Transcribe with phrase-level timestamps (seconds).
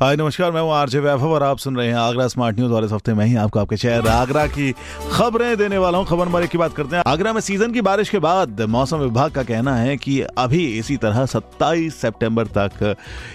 [0.00, 2.84] हाय, नमस्कार, मैं हूँ आरजे वैभव और आप सुन रहे हैं आगरा स्मार्ट न्यूज़ और
[2.84, 4.70] इस हफ़्ते मैं ही आपको आपके शहर आगरा की
[5.12, 7.80] खबरें देने वाला हूँ। खबर नंबर एक की बात करते हैं। आगरा में सीज़न की
[7.80, 12.94] बारिश के बाद मौसम विभाग का कहना है कि अभी इसी तरह 27 सितंबर तक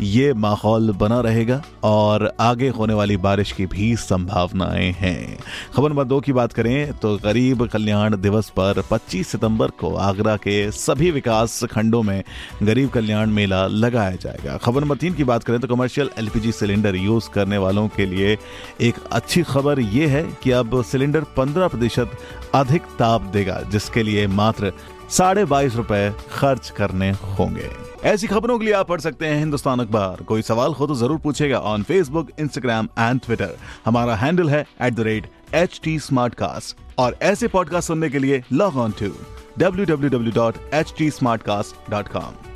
[0.00, 5.38] ये माहौल बना रहेगा और आगे होने वाली बारिश की भी संभावनाएँ हैं।
[5.76, 10.36] खबर नंबर दो की बात करें तो गरीब कल्याण दिवस पर 25 सितंबर को आगरा
[10.38, 12.22] के सभी विकास खंडों में
[12.62, 16.96] गरीब कल्याण मेला लगाया जाएगा। खबर नंबर तीन की बात करें तो कमर्शियल एलपीजी सिलेंडर
[16.96, 18.38] यूज़ करने वालों के लिए
[18.80, 22.10] एक अच्छी खबर यह है कि अब सिलेंडर 15 प्रतिशत
[22.54, 24.72] अधिक ताप देगा, जिसके लिए मात्र
[25.10, 27.70] साढ़े बाईस रुपए खर्च करने होंगे।
[28.04, 31.18] ऐसी खबरों के लिए आप पढ़ सकते हैं हिंदुस्तान अखबार। कोई सवाल हो तो ज़रूर
[31.18, 36.00] पूछेगा on Facebook Instagram and Twitter हमारा हैंडल है at the rate H T
[36.98, 39.10] और ऐसे पॉडकास्ट सुनने के लिए लॉग ऑन टू
[39.60, 42.55] www.htsmartcast.com